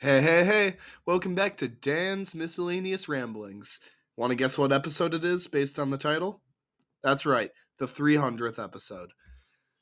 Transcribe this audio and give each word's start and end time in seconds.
Hey, 0.00 0.22
hey, 0.22 0.44
hey! 0.44 0.76
Welcome 1.06 1.34
back 1.34 1.56
to 1.56 1.66
Dan's 1.66 2.32
Miscellaneous 2.32 3.08
Ramblings. 3.08 3.80
Want 4.16 4.30
to 4.30 4.36
guess 4.36 4.56
what 4.56 4.70
episode 4.70 5.12
it 5.12 5.24
is 5.24 5.48
based 5.48 5.76
on 5.76 5.90
the 5.90 5.98
title? 5.98 6.40
That's 7.02 7.26
right, 7.26 7.50
the 7.80 7.86
300th 7.86 8.62
episode. 8.62 9.10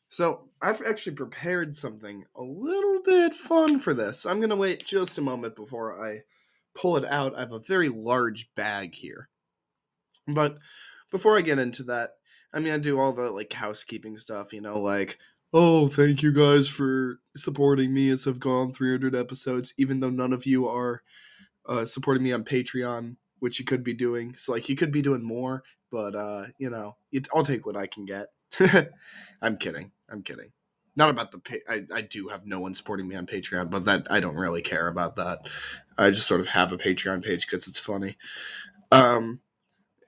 So, 0.09 0.49
I've 0.63 0.81
actually 0.81 1.17
prepared 1.17 1.75
something 1.75 2.25
a 2.35 2.43
little 2.43 3.03
bit 3.05 3.35
fun 3.35 3.79
for 3.79 3.93
this. 3.93 4.25
I'm 4.25 4.39
going 4.39 4.49
to 4.49 4.57
wait 4.57 4.87
just 4.87 5.19
a 5.19 5.21
moment 5.21 5.55
before 5.55 6.03
I 6.03 6.21
pull 6.75 6.97
it 6.97 7.05
out. 7.05 7.37
I 7.37 7.41
have 7.41 7.53
a 7.53 7.61
very 7.61 7.91
large 7.91 8.49
bag 8.55 8.95
here. 8.95 9.29
But 10.27 10.57
before 11.11 11.37
I 11.37 11.43
get 11.43 11.59
into 11.59 11.83
that, 11.83 12.13
I'm 12.55 12.65
going 12.65 12.81
to 12.81 12.89
do 12.89 12.99
all 12.99 13.13
the 13.13 13.31
like 13.31 13.53
housekeeping 13.53 14.17
stuff, 14.17 14.55
you 14.55 14.63
know, 14.63 14.81
like 14.81 15.19
oh, 15.53 15.89
thank 15.89 16.23
you 16.23 16.33
guys 16.33 16.69
for 16.69 17.21
supporting 17.37 17.93
me 17.93 18.11
as 18.11 18.27
I've 18.27 18.41
gone 18.41 18.73
300 18.73 19.15
episodes, 19.15 19.75
even 19.79 20.01
though 20.01 20.11
none 20.11 20.33
of 20.33 20.47
you 20.47 20.69
are 20.69 21.03
uh, 21.67 21.85
supporting 21.85 22.23
me 22.23 22.33
on 22.33 22.45
Patreon, 22.45 23.17
which 23.39 23.59
you 23.59 23.65
could 23.65 23.85
be 23.85 23.95
doing. 23.95 24.35
So, 24.37 24.53
like, 24.53 24.69
you 24.69 24.77
could 24.77 24.93
be 24.93 25.03
doing 25.03 25.23
more, 25.23 25.63
but, 25.91 26.15
uh, 26.15 26.47
you 26.59 26.71
know, 26.71 26.97
it, 27.13 27.29
I'll 27.35 27.45
take 27.45 27.67
what 27.67 27.77
I 27.77 27.87
can 27.87 28.05
get. 28.05 28.29
I'm 29.43 29.57
kidding. 29.57 29.93
I'm 30.11 30.23
kidding. 30.23 30.53
Not 30.95 31.11
about 31.11 31.31
the 31.31 31.39
pay. 31.39 31.61
I, 31.69 31.85
I 31.93 32.01
do 32.01 32.29
have 32.29 32.47
no 32.47 32.59
one 32.59 32.73
supporting 32.73 33.07
me 33.07 33.17
on 33.17 33.27
Patreon, 33.27 33.71
but 33.71 33.85
that 33.85 34.07
I 34.11 34.21
don't 34.21 34.37
really 34.37 34.63
care 34.63 34.89
about 34.89 35.17
that. 35.17 35.49
I 35.99 36.11
just 36.11 36.27
sort 36.27 36.41
of 36.41 36.47
have 36.49 36.73
a 36.73 36.79
Patreon 36.79 37.23
page 37.23 37.47
because 37.47 37.69
it's 37.69 37.79
funny. 37.79 38.17
Um, 38.91 39.41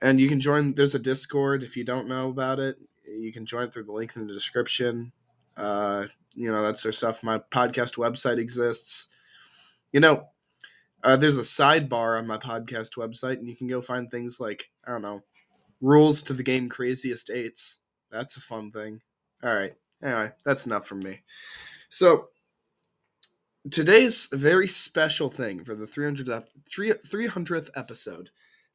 and 0.01 0.19
you 0.19 0.27
can 0.27 0.39
join. 0.39 0.73
There's 0.73 0.95
a 0.95 0.99
Discord 0.99 1.61
if 1.61 1.77
you 1.77 1.83
don't 1.83 2.07
know 2.07 2.29
about 2.29 2.59
it. 2.59 2.77
You 3.05 3.31
can 3.31 3.45
join 3.45 3.69
through 3.69 3.83
the 3.83 3.91
link 3.91 4.15
in 4.15 4.25
the 4.25 4.33
description. 4.33 5.11
Uh, 5.59 6.07
you 6.33 6.51
know, 6.51 6.63
that's 6.63 6.83
their 6.83 6.91
stuff. 6.91 7.21
My 7.21 7.39
podcast 7.39 7.97
website 7.97 8.37
exists. 8.37 9.09
You 9.91 9.99
know, 9.99 10.27
uh, 11.03 11.17
there's 11.17 11.37
a 11.37 11.41
sidebar 11.41 12.17
on 12.17 12.27
my 12.27 12.37
podcast 12.37 12.97
website, 12.97 13.39
and 13.39 13.47
you 13.47 13.55
can 13.55 13.67
go 13.67 13.81
find 13.81 14.09
things 14.09 14.39
like, 14.39 14.69
I 14.87 14.91
don't 14.91 15.01
know, 15.01 15.23
rules 15.81 16.21
to 16.23 16.33
the 16.33 16.43
game 16.43 16.69
Craziest 16.69 17.29
Eights. 17.29 17.79
That's 18.11 18.37
a 18.37 18.41
fun 18.41 18.71
thing. 18.71 19.01
All 19.43 19.53
right. 19.53 19.73
Anyway, 20.03 20.31
that's 20.45 20.65
enough 20.65 20.87
from 20.87 20.99
me. 20.99 21.21
So, 21.89 22.29
today's 23.69 24.29
very 24.31 24.67
special 24.67 25.29
thing 25.29 25.63
for 25.63 25.75
the 25.75 25.85
300th, 25.85 26.45
300th 26.71 27.69
episode. 27.75 28.29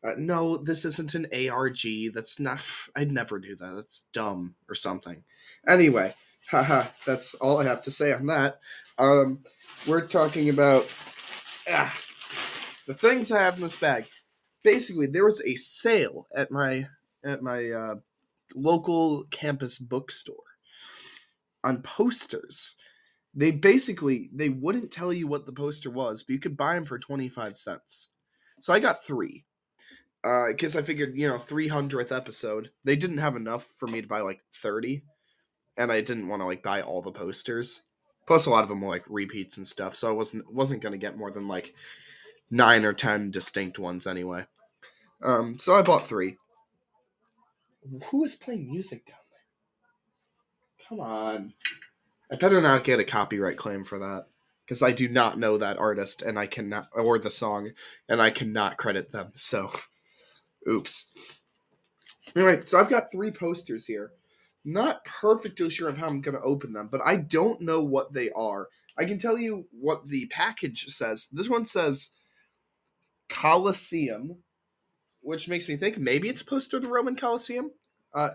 Uh, 0.05 0.13
no, 0.19 0.59
this 0.59 0.85
isn't 0.85 1.15
an 1.15 1.27
ARG. 1.51 2.13
That's 2.13 2.39
not. 2.39 2.61
I'd 2.95 3.11
never 3.11 3.39
do 3.39 3.57
that. 3.57 3.75
That's 3.75 4.07
dumb 4.13 4.55
or 4.69 4.75
something. 4.75 5.25
Anyway, 5.67 6.13
haha, 6.51 6.85
that's 7.07 7.35
all 7.35 7.61
I 7.61 7.65
have 7.65 7.83
to 7.83 7.91
say 7.91 8.13
on 8.13 8.27
that. 8.27 8.61
Um, 8.99 9.41
we're 9.87 10.07
talking 10.07 10.49
about 10.49 10.93
ah, 11.71 11.95
the 12.87 12.95
things 12.95 13.33
I 13.33 13.43
have 13.43 13.57
in 13.57 13.63
this 13.63 13.77
bag. 13.77 14.07
Basically, 14.63 15.07
there 15.07 15.25
was 15.25 15.43
a 15.43 15.55
sale 15.55 16.27
at 16.35 16.51
my 16.51 16.87
at 17.25 17.43
my 17.43 17.71
uh, 17.71 17.95
local 18.55 19.25
campus 19.31 19.79
bookstore 19.79 20.37
on 21.63 21.83
posters. 21.83 22.77
They 23.35 23.51
basically 23.51 24.31
they 24.33 24.49
wouldn't 24.49 24.91
tell 24.91 25.13
you 25.13 25.27
what 25.27 25.45
the 25.47 25.53
poster 25.53 25.91
was, 25.91 26.23
but 26.23 26.33
you 26.33 26.39
could 26.39 26.57
buy 26.57 26.75
them 26.75 26.85
for 26.85 26.99
twenty 26.99 27.29
five 27.29 27.57
cents. 27.57 28.11
So 28.61 28.73
I 28.73 28.79
got 28.79 29.05
three 29.05 29.45
because 30.23 30.75
uh, 30.75 30.79
I 30.79 30.83
figured 30.83 31.19
you 31.19 31.29
know 31.29 31.37
300th 31.37 32.17
episode 32.17 32.71
they 32.83 32.97
didn't 32.97 33.19
have 33.19 33.37
enough 33.37 33.69
for 33.77 33.87
me 33.87 34.01
to 34.01 34.09
buy 34.09 34.21
like 34.21 34.41
30 34.55 35.03
and 35.77 35.91
I 35.91 36.01
didn't 36.01 36.29
want 36.29 36.41
to 36.41 36.47
like 36.47 36.63
buy 36.63 36.83
all 36.83 37.03
the 37.03 37.13
posters. 37.13 37.83
Plus, 38.27 38.47
a 38.47 38.51
lot 38.51 38.63
of 38.63 38.69
them 38.69 38.81
were 38.81 38.89
like 38.89 39.05
repeats 39.09 39.57
and 39.57 39.67
stuff, 39.67 39.95
so 39.95 40.09
I 40.09 40.13
wasn't 40.13 40.53
wasn't 40.53 40.83
gonna 40.83 40.97
get 40.97 41.19
more 41.19 41.31
than 41.31 41.49
like 41.49 41.75
nine 42.51 42.85
or 42.85 42.93
ten 42.93 43.31
distinct 43.31 43.79
ones 43.79 44.07
anyway. 44.07 44.47
Um, 45.23 45.59
so 45.59 45.75
I 45.75 45.83
bought 45.83 46.07
three. 46.07 46.37
Who 48.11 48.25
is 48.25 48.35
playing 48.35 48.71
music 48.71 49.07
down 49.07 49.19
there? 49.31 50.89
Come 50.89 51.01
on, 51.01 51.55
I 52.31 52.37
better 52.37 52.61
not 52.61 52.85
get 52.85 53.01
a 53.01 53.05
copyright 53.05 53.57
claim 53.57 53.85
for 53.85 53.99
that 53.99 54.27
because 54.65 54.83
I 54.83 54.93
do 54.93 55.09
not 55.09 55.39
know 55.39 55.59
that 55.59 55.79
artist 55.79 56.23
and 56.23 56.39
I 56.39 56.47
cannot 56.47 56.89
or 56.93 57.19
the 57.19 57.31
song 57.31 57.73
and 58.09 58.23
I 58.23 58.31
cannot 58.31 58.79
credit 58.79 59.13
them. 59.13 59.33
So, 59.35 59.71
oops. 60.69 61.11
All 62.35 62.43
right, 62.43 62.67
so 62.67 62.81
I've 62.81 62.89
got 62.89 63.13
three 63.13 63.31
posters 63.31 63.87
here 63.87 64.13
not 64.65 65.05
perfectly 65.05 65.69
sure 65.71 65.89
of 65.89 65.99
how 65.99 66.07
I'm 66.07 66.21
going 66.21 66.37
to 66.37 66.43
open 66.43 66.73
them, 66.73 66.89
but 66.91 67.01
I 67.05 67.17
don't 67.17 67.61
know 67.61 67.83
what 67.83 68.13
they 68.13 68.31
are. 68.31 68.69
I 68.97 69.05
can 69.05 69.19
tell 69.19 69.37
you 69.37 69.67
what 69.73 70.07
the 70.07 70.27
package 70.27 70.87
says. 70.87 71.29
This 71.33 71.49
one 71.49 71.67
says 71.67 72.11
Colosseum, 73.29 74.43
which 75.21 75.49
makes 75.49 75.69
me 75.69 75.77
think 75.77 75.99
maybe 75.99 76.29
it's 76.29 76.41
a 76.41 76.47
poster 76.47 76.77
of 76.77 76.83
the 76.83 76.89
Roman 76.89 77.17
Colosseum. 77.17 77.73
Uh, 78.15 78.31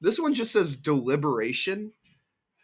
this 0.00 0.20
one 0.20 0.34
just 0.34 0.52
says 0.52 0.76
Deliberation, 0.76 1.92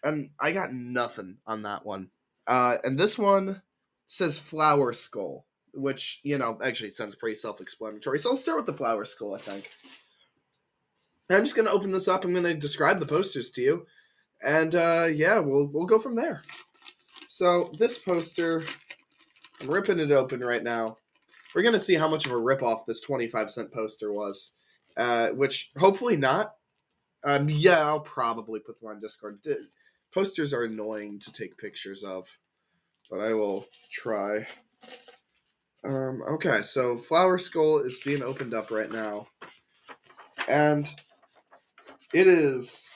and 0.05 0.31
I 0.39 0.53
got 0.53 0.73
nothing 0.73 1.39
on 1.47 1.63
that 1.63 1.87
one. 1.87 2.11
Uh, 2.47 2.77
and 2.85 2.99
this 2.99 3.19
one 3.19 3.63
says 4.05 4.39
Flower 4.39 4.93
Skull, 4.93 5.47
which, 5.73 6.21
you 6.23 6.37
know, 6.39 6.59
actually 6.63 6.91
sounds 6.91 7.15
pretty 7.15 7.37
self 7.37 7.61
explanatory. 7.61 8.19
So 8.19 8.31
I'll 8.31 8.37
start 8.37 8.59
with 8.59 8.67
the 8.67 8.75
Flower 8.75 9.05
Skull, 9.05 9.35
I 9.35 9.39
think. 9.39 9.71
I'm 11.35 11.45
just 11.45 11.57
gonna 11.57 11.71
open 11.71 11.91
this 11.91 12.09
up. 12.09 12.25
I'm 12.25 12.35
gonna 12.35 12.55
describe 12.55 12.99
the 12.99 13.07
posters 13.07 13.51
to 13.53 13.63
you, 13.63 13.87
and 14.45 14.75
uh, 14.75 15.09
yeah, 15.13 15.39
we'll 15.39 15.69
we'll 15.69 15.87
go 15.87 15.99
from 15.99 16.15
there. 16.15 16.43
So 17.29 17.71
this 17.79 17.99
poster, 17.99 18.63
I'm 19.61 19.69
ripping 19.69 20.01
it 20.01 20.13
open 20.13 20.41
right 20.41 20.63
now. 20.63 20.97
We're 21.55 21.63
gonna 21.63 21.79
see 21.79 21.95
how 21.95 22.09
much 22.09 22.27
of 22.27 22.33
a 22.33 22.37
ripoff 22.37 22.87
this 22.87 23.01
25 23.01 23.51
cent 23.51 23.73
poster 23.73 24.13
was, 24.13 24.53
uh, 24.97 25.29
which 25.29 25.71
hopefully 25.77 26.17
not. 26.17 26.55
Um, 27.25 27.49
yeah, 27.49 27.81
I'll 27.81 28.01
probably 28.01 28.61
put 28.61 28.81
them 28.81 28.91
on 28.91 29.01
Discord. 29.01 29.39
Posters 30.13 30.53
are 30.53 30.65
annoying 30.65 31.19
to 31.21 31.33
take 31.33 31.57
pictures 31.57 32.03
of, 32.03 32.29
but 33.11 33.21
I 33.21 33.33
will 33.33 33.65
try. 33.91 34.47
Um, 35.85 36.23
okay, 36.33 36.63
so 36.63 36.97
Flower 36.97 37.39
Skull 37.39 37.79
is 37.79 37.99
being 38.05 38.23
opened 38.23 38.55
up 38.55 38.71
right 38.71 38.91
now. 38.91 39.29
And 40.49 40.93
it 42.13 42.27
is 42.27 42.91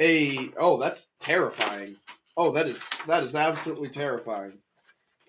a 0.00 0.50
oh, 0.58 0.78
that's 0.78 1.10
terrifying. 1.18 1.96
Oh, 2.36 2.52
that 2.52 2.66
is 2.66 2.88
that 3.06 3.22
is 3.24 3.34
absolutely 3.34 3.88
terrifying. 3.88 4.58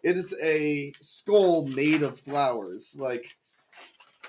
It 0.03 0.17
is 0.17 0.35
a 0.41 0.93
skull 1.01 1.65
made 1.67 2.03
of 2.03 2.19
flowers, 2.19 2.95
like 2.97 3.35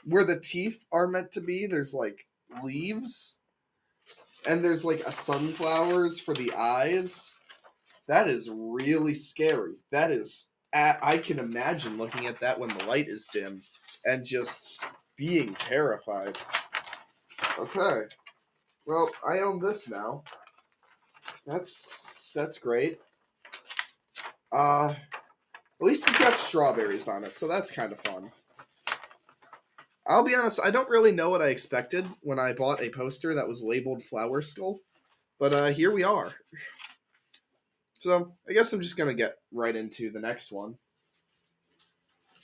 where 0.05 0.25
the 0.25 0.41
teeth 0.41 0.84
are 0.91 1.06
meant 1.06 1.33
to 1.33 1.41
be. 1.41 1.66
There's 1.66 1.94
like 1.94 2.27
leaves, 2.62 3.41
and 4.49 4.65
there's 4.65 4.84
like 4.84 5.00
a 5.06 5.12
sunflowers 5.12 6.21
for 6.21 6.34
the 6.34 6.53
eyes. 6.55 7.34
That 8.09 8.28
is 8.28 8.50
really 8.53 9.15
scary. 9.15 9.75
That 9.93 10.10
is 10.10 10.50
I 10.72 11.21
can 11.22 11.39
imagine 11.39 11.99
looking 11.99 12.27
at 12.27 12.41
that 12.41 12.59
when 12.59 12.71
the 12.71 12.84
light 12.87 13.09
is 13.09 13.28
dim 13.33 13.62
and 14.05 14.25
just 14.25 14.81
being 15.16 15.55
terrified. 15.55 16.39
Okay. 17.59 18.03
Well, 18.87 19.11
I 19.27 19.41
own 19.41 19.61
this 19.61 19.89
now. 19.89 20.23
That's 21.47 22.06
that's 22.34 22.59
great. 22.59 22.99
Uh 24.53 24.95
at 25.81 25.87
least 25.87 26.09
it's 26.09 26.19
got 26.19 26.37
strawberries 26.37 27.09
on 27.09 27.25
it, 27.25 27.34
so 27.34 27.49
that's 27.49 27.71
kind 27.71 27.93
of 27.93 28.01
fun. 28.01 28.31
I'll 30.06 30.25
be 30.25 30.34
honest, 30.34 30.61
I 30.62 30.71
don't 30.71 30.89
really 30.89 31.12
know 31.12 31.31
what 31.31 31.41
I 31.41 31.49
expected 31.49 32.06
when 32.21 32.39
I 32.39 32.53
bought 32.53 32.83
a 32.83 32.91
poster 32.91 33.34
that 33.34 33.49
was 33.49 33.62
labeled 33.62 34.03
Flower 34.03 34.43
Skull, 34.43 34.81
but 35.39 35.55
uh, 35.55 35.67
here 35.69 35.93
we 35.93 36.05
are. 36.05 36.33
So 37.99 38.34
I 38.48 38.53
guess 38.53 38.72
I'm 38.72 38.81
just 38.81 38.97
gonna 38.97 39.15
get 39.15 39.37
right 39.53 39.77
into 39.77 40.10
the 40.10 40.21
next 40.21 40.51
one. 40.51 40.77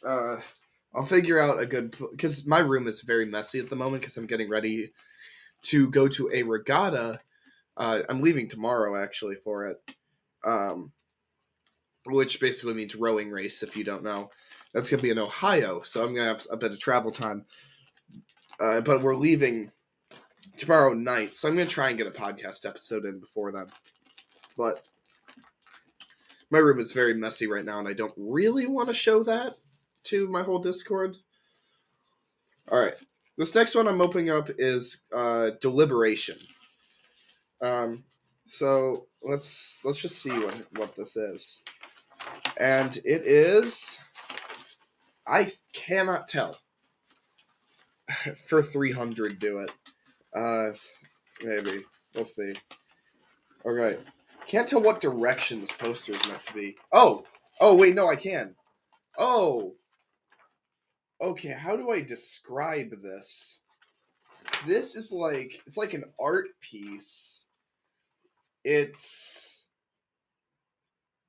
Uh, 0.04 0.36
I'll 0.96 1.04
figure 1.04 1.38
out 1.38 1.60
a 1.60 1.66
good 1.66 1.94
because 2.10 2.46
my 2.46 2.60
room 2.60 2.88
is 2.88 3.02
very 3.02 3.26
messy 3.26 3.60
at 3.60 3.68
the 3.68 3.76
moment 3.76 4.00
because 4.00 4.16
I'm 4.16 4.26
getting 4.26 4.48
ready 4.48 4.92
to 5.64 5.90
go 5.90 6.08
to 6.08 6.30
a 6.32 6.42
regatta. 6.42 7.20
Uh, 7.76 8.00
I'm 8.08 8.22
leaving 8.22 8.48
tomorrow 8.48 9.00
actually 9.00 9.34
for 9.34 9.66
it, 9.66 9.94
um, 10.42 10.92
which 12.06 12.40
basically 12.40 12.72
means 12.72 12.96
rowing 12.96 13.30
race. 13.30 13.62
If 13.62 13.76
you 13.76 13.84
don't 13.84 14.04
know, 14.04 14.30
that's 14.72 14.88
gonna 14.88 15.02
be 15.02 15.10
in 15.10 15.18
Ohio, 15.18 15.82
so 15.82 16.02
I'm 16.02 16.14
gonna 16.14 16.28
have 16.28 16.46
a 16.50 16.56
bit 16.56 16.72
of 16.72 16.80
travel 16.80 17.10
time. 17.10 17.44
Uh, 18.58 18.80
but 18.80 19.02
we're 19.02 19.16
leaving 19.16 19.72
tomorrow 20.56 20.94
night, 20.94 21.34
so 21.34 21.46
I'm 21.46 21.56
gonna 21.56 21.68
try 21.68 21.90
and 21.90 21.98
get 21.98 22.06
a 22.06 22.10
podcast 22.10 22.64
episode 22.64 23.04
in 23.04 23.20
before 23.20 23.52
then. 23.52 23.66
But 24.56 24.80
my 26.50 26.58
room 26.58 26.80
is 26.80 26.92
very 26.92 27.12
messy 27.12 27.46
right 27.46 27.66
now, 27.66 27.80
and 27.80 27.88
I 27.88 27.92
don't 27.92 28.14
really 28.16 28.66
want 28.66 28.88
to 28.88 28.94
show 28.94 29.22
that 29.24 29.56
to 30.06 30.28
my 30.28 30.42
whole 30.42 30.58
Discord. 30.58 31.16
All 32.70 32.80
right, 32.80 33.00
this 33.38 33.54
next 33.54 33.74
one 33.74 33.86
I'm 33.88 34.00
opening 34.02 34.30
up 34.30 34.48
is 34.58 35.02
uh, 35.14 35.50
deliberation. 35.60 36.36
Um, 37.60 38.04
so 38.46 39.06
let's 39.22 39.82
let's 39.84 40.00
just 40.00 40.18
see 40.18 40.30
what 40.30 40.62
what 40.76 40.96
this 40.96 41.16
is. 41.16 41.62
and 42.58 42.96
it 42.98 43.26
is. 43.26 43.98
I 45.26 45.48
cannot 45.72 46.28
tell. 46.28 46.58
For 48.46 48.62
300, 48.62 49.38
do 49.38 49.58
it. 49.58 49.70
Uh, 50.34 50.72
maybe. 51.42 51.82
We'll 52.14 52.24
see. 52.24 52.52
Alright. 53.64 54.00
Can't 54.46 54.68
tell 54.68 54.80
what 54.82 55.00
direction 55.00 55.60
this 55.60 55.72
poster 55.72 56.12
is 56.12 56.28
meant 56.28 56.44
to 56.44 56.54
be. 56.54 56.76
Oh! 56.92 57.24
Oh, 57.60 57.74
wait, 57.74 57.94
no, 57.94 58.08
I 58.08 58.14
can. 58.16 58.54
Oh! 59.18 59.74
Okay, 61.20 61.56
how 61.58 61.76
do 61.76 61.90
I 61.90 62.02
describe 62.02 63.02
this? 63.02 63.60
This 64.66 64.94
is 64.94 65.12
like, 65.12 65.62
it's 65.66 65.76
like 65.76 65.94
an 65.94 66.04
art 66.20 66.48
piece. 66.60 67.48
It's 68.64 69.66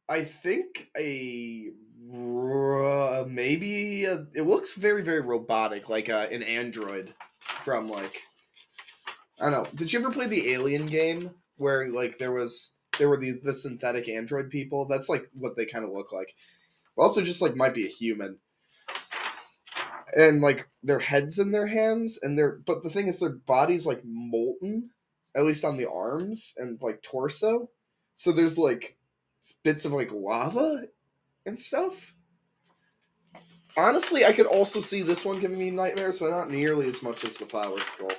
I 0.09 0.23
think 0.23 0.89
a 0.97 1.69
maybe 3.27 4.05
a, 4.05 4.25
it 4.33 4.43
looks 4.43 4.75
very 4.75 5.03
very 5.03 5.21
robotic, 5.21 5.89
like 5.89 6.09
uh, 6.09 6.27
an 6.31 6.43
android 6.43 7.13
from 7.63 7.89
like 7.89 8.21
I 9.41 9.49
don't 9.49 9.63
know. 9.63 9.69
Did 9.75 9.91
you 9.91 9.99
ever 9.99 10.11
play 10.11 10.27
the 10.27 10.53
Alien 10.53 10.85
game 10.85 11.31
where 11.57 11.89
like 11.89 12.17
there 12.17 12.31
was 12.31 12.73
there 12.97 13.09
were 13.09 13.17
these 13.17 13.41
the 13.41 13.53
synthetic 13.53 14.07
android 14.07 14.49
people? 14.49 14.87
That's 14.87 15.09
like 15.09 15.29
what 15.33 15.57
they 15.57 15.65
kind 15.65 15.83
of 15.83 15.91
look 15.91 16.11
like. 16.13 16.33
Also, 16.97 17.21
just 17.21 17.41
like 17.41 17.55
might 17.55 17.75
be 17.75 17.85
a 17.85 17.89
human, 17.89 18.37
and 20.15 20.41
like 20.41 20.67
their 20.83 20.99
heads 20.99 21.39
in 21.39 21.51
their 21.51 21.67
hands, 21.67 22.19
and 22.21 22.37
their 22.37 22.59
but 22.65 22.83
the 22.83 22.89
thing 22.89 23.07
is 23.07 23.19
their 23.19 23.29
body's 23.29 23.85
like 23.85 24.01
molten, 24.05 24.89
at 25.35 25.45
least 25.45 25.65
on 25.65 25.77
the 25.77 25.89
arms 25.89 26.53
and 26.57 26.81
like 26.81 27.01
torso. 27.01 27.69
So 28.15 28.31
there's 28.31 28.57
like 28.57 28.97
bits 29.63 29.85
of 29.85 29.93
like 29.93 30.11
lava 30.11 30.85
and 31.45 31.59
stuff. 31.59 32.13
Honestly, 33.77 34.25
I 34.25 34.33
could 34.33 34.47
also 34.47 34.79
see 34.79 35.03
this 35.03 35.23
one 35.23 35.39
giving 35.39 35.59
me 35.59 35.69
nightmares, 35.69 36.19
but 36.19 36.31
not 36.31 36.49
nearly 36.49 36.87
as 36.87 37.03
much 37.03 37.23
as 37.23 37.37
the 37.37 37.45
flower 37.45 37.77
skull. 37.79 38.11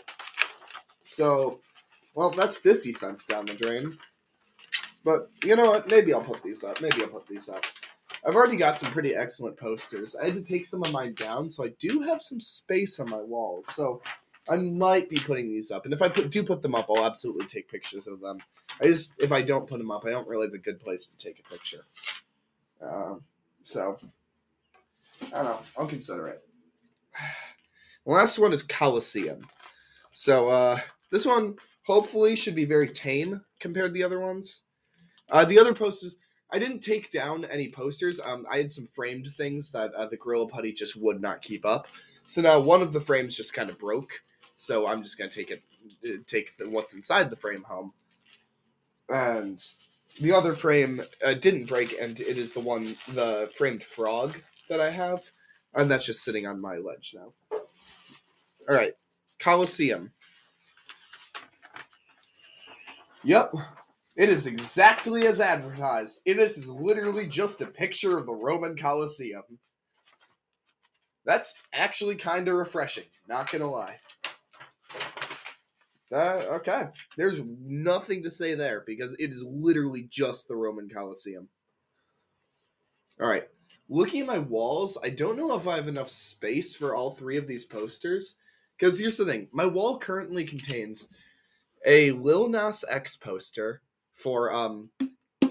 So, 1.02 1.60
well, 2.14 2.30
that's 2.30 2.56
50 2.56 2.92
cents 2.92 3.24
down 3.24 3.46
the 3.46 3.54
drain. 3.54 3.98
But 5.04 5.30
you 5.42 5.56
know 5.56 5.70
what? 5.70 5.90
Maybe 5.90 6.12
I'll 6.12 6.22
put 6.22 6.44
these 6.44 6.62
up. 6.62 6.80
Maybe 6.80 7.02
I'll 7.02 7.08
put 7.08 7.26
these 7.26 7.48
up. 7.48 7.64
I've 8.26 8.34
already 8.34 8.56
got 8.56 8.78
some 8.78 8.90
pretty 8.90 9.14
excellent 9.14 9.56
posters. 9.56 10.16
I 10.16 10.26
had 10.26 10.34
to 10.34 10.42
take 10.42 10.66
some 10.66 10.82
of 10.82 10.92
mine 10.92 11.14
down, 11.14 11.48
so 11.48 11.64
I 11.64 11.68
do 11.78 12.02
have 12.02 12.22
some 12.22 12.40
space 12.40 12.98
on 13.00 13.08
my 13.08 13.20
walls. 13.20 13.72
So 13.74 14.02
I 14.48 14.56
might 14.56 15.08
be 15.08 15.16
putting 15.16 15.46
these 15.46 15.70
up. 15.70 15.84
And 15.84 15.94
if 15.94 16.02
I 16.02 16.08
put, 16.08 16.30
do 16.30 16.42
put 16.42 16.62
them 16.62 16.74
up, 16.74 16.86
I'll 16.88 17.04
absolutely 17.04 17.46
take 17.46 17.70
pictures 17.70 18.06
of 18.06 18.20
them. 18.20 18.38
I 18.80 18.84
just 18.84 19.20
if 19.20 19.32
I 19.32 19.42
don't 19.42 19.68
put 19.68 19.78
them 19.78 19.90
up, 19.90 20.04
I 20.06 20.10
don't 20.10 20.28
really 20.28 20.46
have 20.46 20.54
a 20.54 20.58
good 20.58 20.80
place 20.80 21.06
to 21.06 21.16
take 21.16 21.40
a 21.40 21.50
picture. 21.50 21.80
Um, 22.80 23.22
so 23.62 23.98
I 25.32 25.42
don't 25.42 25.44
know. 25.44 25.60
I'll 25.76 25.86
consider 25.86 26.28
it. 26.28 26.42
The 28.06 28.12
last 28.12 28.38
one 28.38 28.52
is 28.52 28.62
Coliseum. 28.62 29.46
So 30.10 30.48
uh, 30.48 30.80
this 31.10 31.26
one 31.26 31.56
hopefully 31.82 32.36
should 32.36 32.54
be 32.54 32.64
very 32.64 32.88
tame 32.88 33.42
compared 33.60 33.88
to 33.88 33.92
the 33.92 34.04
other 34.04 34.20
ones. 34.20 34.62
Uh, 35.30 35.44
the 35.44 35.58
other 35.58 35.74
posters, 35.74 36.16
I 36.50 36.58
didn't 36.58 36.80
take 36.80 37.10
down 37.10 37.44
any 37.44 37.68
posters. 37.68 38.20
Um, 38.20 38.46
I 38.50 38.56
had 38.58 38.70
some 38.70 38.86
framed 38.86 39.26
things 39.28 39.70
that 39.72 39.92
uh, 39.94 40.06
the 40.06 40.16
Gorilla 40.16 40.48
Putty 40.48 40.72
just 40.72 40.96
would 40.96 41.20
not 41.20 41.42
keep 41.42 41.66
up. 41.66 41.88
So 42.22 42.40
now 42.40 42.58
one 42.58 42.82
of 42.82 42.92
the 42.92 43.00
frames 43.00 43.36
just 43.36 43.54
kind 43.54 43.70
of 43.70 43.78
broke. 43.78 44.22
So 44.56 44.86
I'm 44.86 45.02
just 45.02 45.18
gonna 45.18 45.30
take 45.30 45.50
it, 45.50 45.62
uh, 46.06 46.22
take 46.26 46.56
the, 46.56 46.68
what's 46.68 46.94
inside 46.94 47.30
the 47.30 47.36
frame 47.36 47.62
home 47.62 47.92
and 49.08 49.62
the 50.20 50.32
other 50.32 50.52
frame 50.52 51.00
uh, 51.24 51.34
didn't 51.34 51.66
break, 51.66 51.94
and 52.00 52.18
it 52.20 52.38
is 52.38 52.52
the 52.52 52.60
one, 52.60 52.84
the 53.12 53.50
framed 53.56 53.82
frog 53.82 54.40
that 54.68 54.80
I 54.80 54.90
have, 54.90 55.20
and 55.74 55.90
that's 55.90 56.06
just 56.06 56.22
sitting 56.24 56.46
on 56.46 56.60
my 56.60 56.76
ledge 56.76 57.14
now. 57.14 57.32
All 58.68 58.76
right, 58.76 58.94
Coliseum. 59.38 60.12
Yep, 63.24 63.52
it 64.18 64.28
is 64.28 64.48
exactly 64.48 65.28
as 65.28 65.40
advertised. 65.40 66.22
This 66.26 66.58
is 66.58 66.68
literally 66.68 67.28
just 67.28 67.62
a 67.62 67.66
picture 67.66 68.18
of 68.18 68.26
the 68.26 68.34
Roman 68.34 68.76
Colosseum. 68.76 69.44
That's 71.24 71.62
actually 71.72 72.16
kind 72.16 72.48
of 72.48 72.56
refreshing, 72.56 73.04
not 73.28 73.50
gonna 73.50 73.70
lie. 73.70 74.00
Uh, 76.10 76.42
okay. 76.50 76.86
There's 77.16 77.42
nothing 77.60 78.24
to 78.24 78.30
say 78.30 78.54
there 78.54 78.82
because 78.84 79.14
it 79.20 79.30
is 79.30 79.44
literally 79.46 80.08
just 80.10 80.48
the 80.48 80.56
Roman 80.56 80.88
Colosseum. 80.88 81.48
All 83.20 83.28
right. 83.28 83.46
Looking 83.88 84.22
at 84.22 84.26
my 84.26 84.38
walls, 84.38 84.98
I 85.02 85.10
don't 85.10 85.36
know 85.36 85.54
if 85.54 85.68
I 85.68 85.76
have 85.76 85.86
enough 85.88 86.08
space 86.08 86.74
for 86.74 86.96
all 86.96 87.10
three 87.10 87.36
of 87.36 87.46
these 87.46 87.64
posters. 87.64 88.36
Because 88.76 88.98
here's 88.98 89.16
the 89.16 89.26
thing 89.26 89.48
my 89.52 89.66
wall 89.66 89.98
currently 89.98 90.44
contains 90.44 91.08
a 91.86 92.10
Lil 92.12 92.48
Nas 92.48 92.84
X 92.88 93.14
poster 93.16 93.82
for 94.18 94.52
um, 94.52 94.90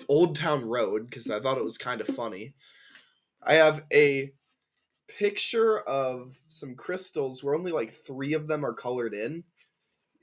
Old 0.07 0.35
Town 0.35 0.65
Road 0.65 1.05
because 1.05 1.29
I 1.29 1.39
thought 1.39 1.57
it 1.57 1.63
was 1.63 1.77
kind 1.77 2.01
of 2.01 2.07
funny. 2.07 2.53
I 3.41 3.53
have 3.53 3.83
a 3.91 4.31
picture 5.07 5.79
of 5.79 6.37
some 6.47 6.75
crystals 6.75 7.43
where 7.43 7.55
only 7.55 7.71
like 7.71 7.91
three 7.91 8.33
of 8.33 8.47
them 8.47 8.65
are 8.65 8.73
colored 8.73 9.13
in 9.13 9.43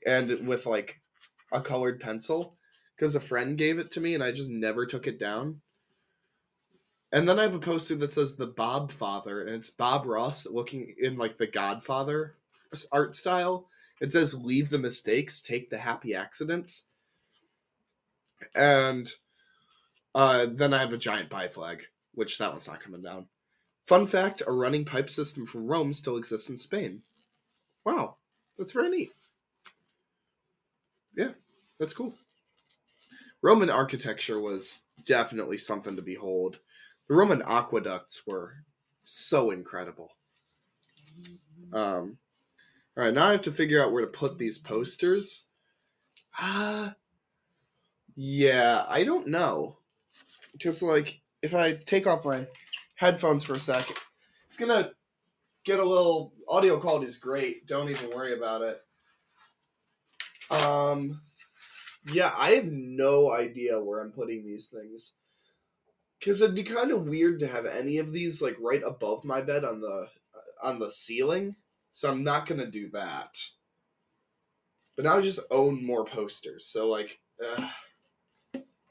and 0.05 0.47
with 0.47 0.65
like 0.65 1.01
a 1.51 1.59
colored 1.59 1.99
pencil 1.99 2.57
because 2.95 3.15
a 3.15 3.19
friend 3.19 3.57
gave 3.57 3.79
it 3.79 3.91
to 3.91 4.01
me 4.01 4.13
and 4.13 4.23
I 4.23 4.31
just 4.31 4.51
never 4.51 4.85
took 4.85 5.07
it 5.07 5.19
down. 5.19 5.61
And 7.11 7.27
then 7.27 7.39
I 7.39 7.43
have 7.43 7.55
a 7.55 7.59
poster 7.59 7.95
that 7.95 8.11
says 8.11 8.35
the 8.35 8.47
Bob 8.47 8.91
Father, 8.91 9.41
and 9.41 9.55
it's 9.55 9.69
Bob 9.69 10.05
Ross 10.05 10.45
looking 10.47 10.95
in 10.99 11.17
like 11.17 11.37
the 11.37 11.47
Godfather 11.47 12.35
art 12.91 13.15
style. 13.15 13.69
It 14.01 14.11
says 14.11 14.37
leave 14.37 14.69
the 14.69 14.79
mistakes, 14.79 15.41
take 15.41 15.69
the 15.69 15.77
happy 15.77 16.13
accidents. 16.13 16.87
And 18.53 19.11
uh, 20.13 20.47
then 20.49 20.73
I 20.73 20.79
have 20.79 20.93
a 20.93 20.97
giant 20.97 21.29
pie 21.29 21.47
flag, 21.47 21.83
which 22.13 22.37
that 22.37 22.51
one's 22.51 22.67
not 22.67 22.81
coming 22.81 23.01
down. 23.01 23.27
Fun 23.87 24.07
fact 24.07 24.41
a 24.45 24.51
running 24.51 24.85
pipe 24.85 25.09
system 25.09 25.45
from 25.45 25.67
Rome 25.67 25.93
still 25.93 26.17
exists 26.17 26.49
in 26.49 26.57
Spain. 26.57 27.01
Wow, 27.85 28.17
that's 28.57 28.71
very 28.71 28.89
neat. 28.89 29.11
Yeah, 31.15 31.31
that's 31.79 31.93
cool. 31.93 32.15
Roman 33.41 33.69
architecture 33.69 34.39
was 34.39 34.85
definitely 35.05 35.57
something 35.57 35.95
to 35.95 36.01
behold. 36.01 36.59
The 37.07 37.13
Roman 37.13 37.43
aqueducts 37.43 38.25
were 38.25 38.53
so 39.03 39.51
incredible. 39.51 40.09
Um, 41.71 42.17
all 42.97 43.03
right, 43.03 43.13
now 43.13 43.27
I 43.27 43.31
have 43.33 43.43
to 43.43 43.51
figure 43.51 43.83
out 43.83 43.91
where 43.91 44.01
to 44.01 44.11
put 44.11 44.37
these 44.37 44.57
posters. 44.57 45.47
Ah, 46.39 46.87
uh, 46.87 46.93
yeah, 48.15 48.85
I 48.87 49.03
don't 49.03 49.27
know. 49.27 49.77
Because, 50.53 50.81
like, 50.81 51.21
if 51.41 51.53
I 51.53 51.73
take 51.73 52.07
off 52.07 52.25
my 52.25 52.47
headphones 52.95 53.43
for 53.43 53.53
a 53.53 53.59
second, 53.59 53.97
it's 54.45 54.57
gonna 54.57 54.91
get 55.65 55.79
a 55.79 55.85
little. 55.85 56.33
Audio 56.47 56.79
quality 56.79 57.07
is 57.07 57.17
great. 57.17 57.67
Don't 57.67 57.89
even 57.89 58.11
worry 58.11 58.33
about 58.33 58.61
it. 58.61 58.81
Um, 60.51 61.21
yeah, 62.11 62.31
I 62.37 62.51
have 62.51 62.67
no 62.67 63.31
idea 63.31 63.81
where 63.81 63.99
I'm 63.99 64.11
putting 64.11 64.45
these 64.45 64.67
things. 64.67 65.13
Cause 66.23 66.41
it'd 66.41 66.55
be 66.55 66.63
kind 66.63 66.91
of 66.91 67.05
weird 67.05 67.39
to 67.41 67.47
have 67.47 67.65
any 67.65 67.97
of 67.97 68.11
these 68.11 68.41
like 68.41 68.57
right 68.59 68.81
above 68.83 69.23
my 69.23 69.41
bed 69.41 69.63
on 69.63 69.81
the 69.81 70.07
uh, 70.33 70.67
on 70.67 70.79
the 70.79 70.89
ceiling. 70.89 71.55
So 71.91 72.09
I'm 72.09 72.23
not 72.23 72.45
gonna 72.45 72.65
do 72.65 72.89
that. 72.91 73.37
But 74.95 75.05
now 75.05 75.17
I 75.17 75.21
just 75.21 75.41
own 75.51 75.85
more 75.85 76.05
posters. 76.05 76.65
So 76.65 76.89
like, 76.89 77.19
uh, 77.45 77.69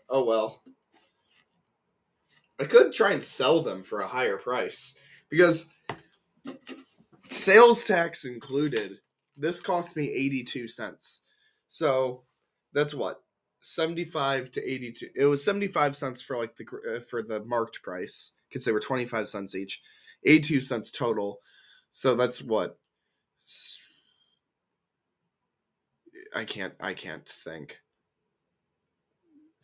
oh 0.08 0.24
well. 0.24 0.62
I 2.60 2.64
could 2.64 2.92
try 2.92 3.12
and 3.12 3.22
sell 3.22 3.62
them 3.62 3.82
for 3.82 4.00
a 4.00 4.06
higher 4.06 4.36
price 4.36 4.98
because 5.28 5.68
sales 7.24 7.84
tax 7.84 8.24
included. 8.24 8.98
This 9.36 9.60
cost 9.60 9.96
me 9.96 10.08
82 10.10 10.68
cents. 10.68 11.22
So 11.68 12.22
that's 12.72 12.94
what 12.94 13.24
75 13.64 14.50
to 14.52 14.72
82 14.72 15.08
it 15.16 15.24
was 15.24 15.42
75 15.42 15.96
cents 15.96 16.20
for 16.20 16.36
like 16.36 16.54
the 16.56 16.66
uh, 16.96 17.00
for 17.00 17.22
the 17.22 17.42
marked 17.44 17.82
price 17.82 18.32
because 18.48 18.64
they 18.64 18.72
were 18.72 18.80
25 18.80 19.26
cents 19.26 19.54
each 19.54 19.80
82 20.26 20.60
cents 20.60 20.90
total 20.90 21.38
so 21.90 22.14
that's 22.14 22.42
what 22.42 22.76
i 26.34 26.44
can't 26.44 26.74
i 26.78 26.92
can't 26.92 27.26
think 27.26 27.78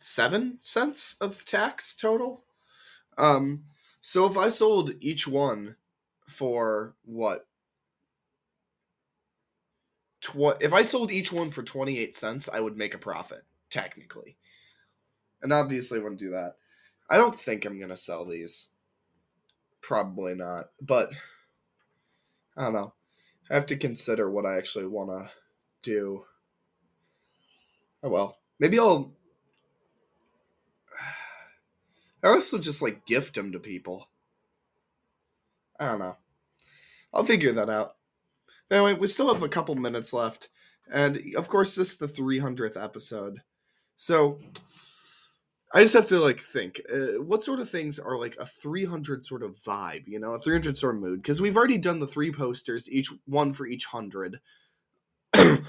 seven 0.01 0.57
cents 0.59 1.15
of 1.21 1.45
tax 1.45 1.95
total 1.95 2.43
um 3.17 3.63
so 4.01 4.25
if 4.25 4.37
i 4.37 4.49
sold 4.49 4.91
each 4.99 5.27
one 5.27 5.75
for 6.27 6.95
what 7.05 7.45
tw- 10.21 10.61
if 10.61 10.73
I 10.73 10.83
sold 10.83 11.11
each 11.11 11.33
one 11.33 11.51
for 11.51 11.63
28 11.63 12.15
cents, 12.15 12.47
I 12.47 12.59
would 12.59 12.77
make 12.77 12.93
a 12.93 12.99
profit, 12.99 13.43
technically. 13.69 14.37
And 15.41 15.51
obviously 15.51 15.99
I 15.99 16.03
wouldn't 16.03 16.19
do 16.19 16.31
that. 16.31 16.55
I 17.09 17.17
don't 17.17 17.35
think 17.35 17.65
I'm 17.65 17.79
gonna 17.79 17.97
sell 17.97 18.25
these. 18.25 18.69
Probably 19.81 20.35
not, 20.35 20.69
but 20.79 21.11
I 22.55 22.63
don't 22.63 22.73
know. 22.73 22.93
I 23.49 23.55
have 23.55 23.65
to 23.67 23.75
consider 23.75 24.29
what 24.29 24.45
I 24.45 24.57
actually 24.57 24.85
want 24.85 25.09
to 25.09 25.31
do. 25.81 26.23
Oh 28.03 28.09
well, 28.09 28.37
maybe 28.59 28.79
I'll. 28.79 29.13
I 32.23 32.29
also 32.29 32.57
just 32.57 32.81
like 32.81 33.05
gift 33.05 33.35
them 33.35 33.51
to 33.51 33.59
people. 33.59 34.09
I 35.79 35.89
don't 35.89 35.99
know. 35.99 36.17
I'll 37.13 37.23
figure 37.23 37.51
that 37.53 37.69
out. 37.69 37.95
Anyway, 38.69 38.93
we 38.93 39.07
still 39.07 39.33
have 39.33 39.43
a 39.43 39.49
couple 39.49 39.75
minutes 39.75 40.13
left, 40.13 40.49
and 40.91 41.21
of 41.35 41.49
course, 41.49 41.75
this 41.75 41.91
is 41.91 41.97
the 41.97 42.07
300th 42.07 42.81
episode. 42.81 43.41
So 43.95 44.39
I 45.73 45.81
just 45.81 45.93
have 45.93 46.07
to 46.07 46.19
like 46.19 46.39
think 46.39 46.81
uh, 46.93 47.21
what 47.21 47.43
sort 47.43 47.59
of 47.59 47.69
things 47.69 47.97
are 47.97 48.17
like 48.17 48.35
a 48.39 48.45
300 48.45 49.23
sort 49.23 49.43
of 49.43 49.55
vibe, 49.61 50.07
you 50.07 50.19
know, 50.19 50.33
a 50.33 50.39
300 50.39 50.77
sort 50.77 50.95
of 50.95 51.01
mood. 51.01 51.21
Because 51.21 51.41
we've 51.41 51.55
already 51.55 51.77
done 51.77 51.99
the 51.99 52.07
three 52.07 52.31
posters, 52.31 52.89
each 52.91 53.09
one 53.25 53.53
for 53.53 53.65
each 53.65 53.85
hundred. 53.85 54.39
okay, 55.35 55.61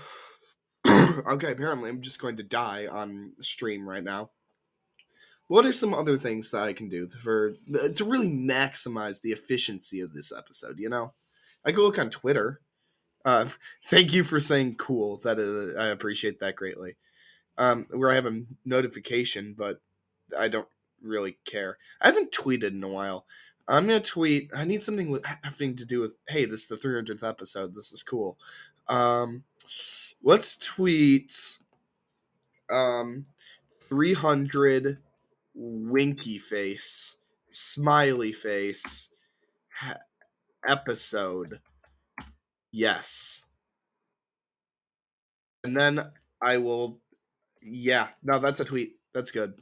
apparently 1.53 1.89
I'm 1.89 2.01
just 2.01 2.21
going 2.21 2.37
to 2.39 2.43
die 2.43 2.89
on 2.89 3.33
stream 3.41 3.89
right 3.89 4.03
now. 4.03 4.31
What 5.53 5.67
are 5.67 5.73
some 5.73 5.93
other 5.93 6.17
things 6.17 6.51
that 6.53 6.63
I 6.63 6.73
can 6.73 6.89
do 6.89 7.09
for 7.09 7.53
to 7.75 8.05
really 8.07 8.31
maximize 8.31 9.21
the 9.21 9.33
efficiency 9.33 10.01
of 10.01 10.15
this 10.15 10.33
episode? 10.33 10.79
You 10.79 10.89
know, 10.89 11.13
I 11.63 11.73
could 11.73 11.83
look 11.83 11.99
on 11.99 12.09
Twitter. 12.09 12.63
Uh, 13.23 13.45
thank 13.85 14.15
you 14.15 14.25
for 14.25 14.41
saying 14.41 14.77
cool. 14.77 15.19
That 15.19 15.39
is, 15.39 15.77
I 15.77 15.89
appreciate 15.89 16.41
that 16.41 16.57
greatly. 16.57 16.97
Um, 17.59 17.87
where 17.91 18.11
I 18.11 18.15
have 18.15 18.25
a 18.25 18.45
notification, 18.65 19.55
but 19.59 19.83
I 20.39 20.49
don't 20.49 20.69
really 21.03 21.37
care. 21.45 21.77
I 22.01 22.07
haven't 22.07 22.33
tweeted 22.33 22.71
in 22.71 22.83
a 22.83 22.89
while. 22.89 23.27
I'm 23.69 23.87
gonna 23.87 24.01
tweet. 24.01 24.51
I 24.57 24.65
need 24.65 24.83
something 24.83 25.11
with 25.11 25.27
having 25.43 25.77
to 25.77 25.85
do 25.85 26.01
with. 26.01 26.17
Hey, 26.29 26.47
this 26.47 26.63
is 26.63 26.69
the 26.69 26.77
300th 26.77 27.29
episode. 27.29 27.75
This 27.75 27.93
is 27.93 28.03
cool. 28.03 28.39
Um, 28.89 29.45
let's 30.23 30.57
tweet. 30.57 31.59
Um, 32.71 33.27
300 33.83 34.97
winky 35.55 36.39
face, 36.39 37.17
smiley 37.47 38.33
face 38.33 39.11
episode. 40.67 41.61
Yes. 42.71 43.45
And 45.65 45.77
then 45.77 46.11
I 46.41 46.59
will. 46.59 46.99
Yeah, 47.61 48.09
no, 48.23 48.39
that's 48.39 48.61
a 48.61 48.65
tweet. 48.65 48.97
That's 49.15 49.31
good. 49.31 49.55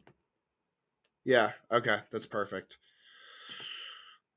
Yeah, 1.25 1.53
okay, 1.71 1.99
that's 2.11 2.27
perfect. 2.27 2.79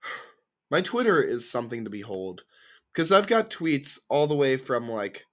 My 0.72 0.82
Twitter 0.82 1.22
is 1.22 1.50
something 1.50 1.84
to 1.86 1.90
behold 1.90 2.44
because 2.92 3.12
I've 3.12 3.28
got 3.28 3.50
tweets 3.50 4.00
all 4.10 4.28
the 4.28 4.36
way 4.36 4.58
from 4.58 4.90
like 4.90 5.26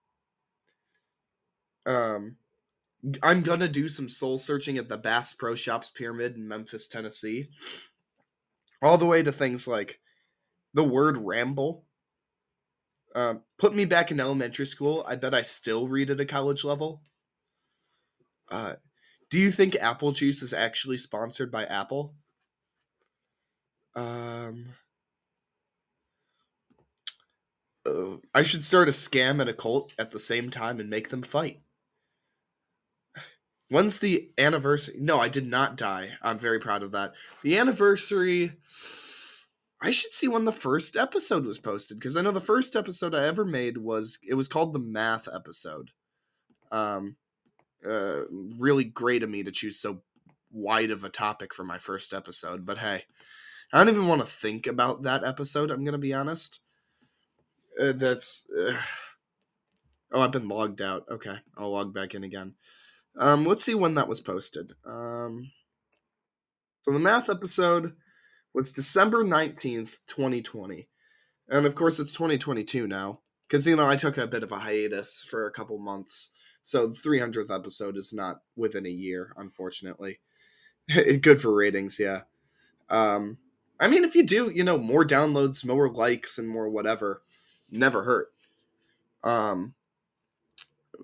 um 1.86 2.36
I'm 3.22 3.42
gonna 3.42 3.68
do 3.68 3.88
some 3.88 4.08
soul 4.08 4.38
searching 4.38 4.78
at 4.78 4.88
the 4.88 4.98
Bass 4.98 5.32
Pro 5.32 5.54
Shops 5.54 5.88
Pyramid 5.88 6.36
in 6.36 6.46
Memphis, 6.46 6.88
Tennessee. 6.88 7.48
All 8.82 8.98
the 8.98 9.06
way 9.06 9.22
to 9.22 9.32
things 9.32 9.66
like 9.66 10.00
the 10.74 10.84
word 10.84 11.16
ramble. 11.16 11.84
Uh, 13.14 13.34
put 13.58 13.74
me 13.74 13.84
back 13.84 14.10
in 14.10 14.20
elementary 14.20 14.66
school. 14.66 15.04
I 15.06 15.16
bet 15.16 15.34
I 15.34 15.42
still 15.42 15.88
read 15.88 16.10
at 16.10 16.20
a 16.20 16.24
college 16.24 16.64
level. 16.64 17.02
Uh, 18.50 18.74
do 19.30 19.38
you 19.38 19.50
think 19.50 19.76
apple 19.76 20.12
juice 20.12 20.42
is 20.42 20.52
actually 20.52 20.96
sponsored 20.96 21.50
by 21.50 21.64
Apple? 21.64 22.14
Um, 23.94 24.66
uh, 27.86 28.16
I 28.34 28.42
should 28.42 28.62
start 28.62 28.88
a 28.88 28.92
scam 28.92 29.40
and 29.40 29.50
a 29.50 29.54
cult 29.54 29.94
at 29.98 30.10
the 30.10 30.18
same 30.18 30.50
time 30.50 30.80
and 30.80 30.90
make 30.90 31.08
them 31.08 31.22
fight. 31.22 31.60
When's 33.70 34.00
the 34.00 34.28
anniversary? 34.36 34.96
No, 34.98 35.20
I 35.20 35.28
did 35.28 35.46
not 35.46 35.76
die. 35.76 36.10
I'm 36.20 36.38
very 36.38 36.58
proud 36.58 36.82
of 36.82 36.90
that. 36.90 37.14
The 37.42 37.56
anniversary. 37.56 38.52
I 39.80 39.92
should 39.92 40.10
see 40.10 40.26
when 40.26 40.44
the 40.44 40.52
first 40.52 40.96
episode 40.96 41.46
was 41.46 41.60
posted 41.60 41.98
because 41.98 42.16
I 42.16 42.20
know 42.20 42.32
the 42.32 42.40
first 42.40 42.74
episode 42.74 43.14
I 43.14 43.26
ever 43.26 43.44
made 43.44 43.78
was 43.78 44.18
it 44.28 44.34
was 44.34 44.48
called 44.48 44.72
the 44.72 44.80
math 44.80 45.28
episode. 45.32 45.92
Um, 46.72 47.14
uh, 47.88 48.22
really 48.28 48.82
great 48.82 49.22
of 49.22 49.30
me 49.30 49.44
to 49.44 49.52
choose 49.52 49.78
so 49.78 50.02
wide 50.50 50.90
of 50.90 51.04
a 51.04 51.08
topic 51.08 51.54
for 51.54 51.62
my 51.62 51.78
first 51.78 52.12
episode. 52.12 52.66
But 52.66 52.78
hey, 52.78 53.04
I 53.72 53.78
don't 53.78 53.88
even 53.88 54.08
want 54.08 54.20
to 54.20 54.26
think 54.26 54.66
about 54.66 55.04
that 55.04 55.22
episode. 55.22 55.70
I'm 55.70 55.84
gonna 55.84 55.96
be 55.96 56.12
honest. 56.12 56.60
Uh, 57.80 57.92
that's. 57.92 58.48
Uh... 58.50 58.76
Oh, 60.12 60.22
I've 60.22 60.32
been 60.32 60.48
logged 60.48 60.82
out. 60.82 61.04
Okay, 61.08 61.36
I'll 61.56 61.70
log 61.70 61.94
back 61.94 62.16
in 62.16 62.24
again. 62.24 62.54
Um, 63.20 63.44
let's 63.44 63.62
see 63.62 63.74
when 63.74 63.94
that 63.94 64.08
was 64.08 64.20
posted. 64.20 64.72
Um, 64.84 65.52
so 66.82 66.92
the 66.92 66.98
math 66.98 67.28
episode 67.28 67.92
was 68.54 68.72
December 68.72 69.22
nineteenth, 69.22 69.98
twenty 70.08 70.42
twenty, 70.42 70.88
and 71.48 71.66
of 71.66 71.74
course 71.74 72.00
it's 72.00 72.14
twenty 72.14 72.38
twenty 72.38 72.64
two 72.64 72.88
now 72.88 73.20
because 73.46 73.66
you 73.66 73.76
know 73.76 73.88
I 73.88 73.96
took 73.96 74.16
a 74.16 74.26
bit 74.26 74.42
of 74.42 74.52
a 74.52 74.58
hiatus 74.58 75.22
for 75.22 75.46
a 75.46 75.52
couple 75.52 75.78
months. 75.78 76.32
So 76.62 76.88
the 76.88 76.96
300th 76.96 77.54
episode 77.54 77.96
is 77.96 78.12
not 78.12 78.40
within 78.54 78.86
a 78.86 78.90
year, 78.90 79.32
unfortunately. 79.36 80.20
Good 80.88 81.40
for 81.40 81.54
ratings, 81.54 81.98
yeah. 81.98 82.22
Um, 82.90 83.38
I 83.80 83.88
mean, 83.88 84.04
if 84.04 84.14
you 84.14 84.24
do, 84.24 84.50
you 84.50 84.62
know, 84.62 84.76
more 84.76 85.06
downloads, 85.06 85.64
more 85.64 85.88
likes, 85.88 86.38
and 86.38 86.48
more 86.48 86.68
whatever, 86.68 87.22
never 87.70 88.02
hurt. 88.02 88.28
Um, 89.24 89.74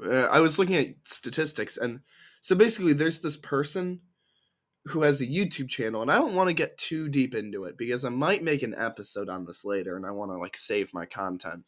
uh, 0.04 0.28
I 0.32 0.40
was 0.40 0.58
looking 0.58 0.76
at 0.76 0.94
statistics, 1.04 1.76
and 1.76 2.00
so 2.40 2.54
basically, 2.54 2.92
there's 2.92 3.20
this 3.20 3.36
person 3.36 4.00
who 4.86 5.02
has 5.02 5.20
a 5.20 5.26
YouTube 5.26 5.68
channel, 5.68 6.02
and 6.02 6.10
I 6.10 6.16
don't 6.16 6.34
want 6.34 6.48
to 6.48 6.54
get 6.54 6.78
too 6.78 7.08
deep 7.08 7.34
into 7.34 7.64
it 7.64 7.76
because 7.76 8.04
I 8.04 8.08
might 8.08 8.44
make 8.44 8.62
an 8.62 8.74
episode 8.76 9.28
on 9.28 9.44
this 9.44 9.64
later, 9.64 9.96
and 9.96 10.06
I 10.06 10.12
want 10.12 10.30
to 10.30 10.38
like 10.38 10.56
save 10.56 10.94
my 10.94 11.06
content. 11.06 11.64